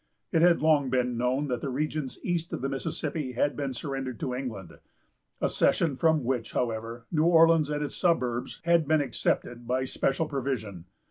It 0.31 0.41
had 0.41 0.63
long 0.63 0.89
been 0.89 1.15
known 1.15 1.47
that 1.49 1.61
the 1.61 1.69
regions 1.69 2.17
east 2.23 2.51
of 2.53 2.61
the 2.61 2.69
Mississippi 2.69 3.33
had 3.33 3.55
been 3.55 3.71
surrendered 3.71 4.19
to 4.21 4.33
England; 4.33 4.79
a 5.39 5.47
cession 5.47 5.95
from 5.95 6.23
which, 6.23 6.53
however, 6.53 7.05
New 7.11 7.25
Orleans 7.25 7.69
and 7.69 7.83
its 7.83 7.95
suburbs 7.97 8.61
had 8.63 8.87
been 8.87 8.99
excepted 8.99 9.67
by 9.67 9.81
a 9.81 9.85
special 9.85 10.27
provision. 10.27 10.85